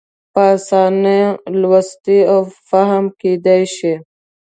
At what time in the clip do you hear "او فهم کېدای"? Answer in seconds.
2.33-3.63